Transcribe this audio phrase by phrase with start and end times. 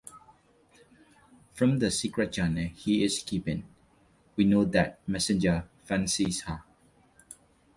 [1.53, 3.65] From the secret journal he is keeping,
[4.35, 6.63] we know that Messenger fancies her.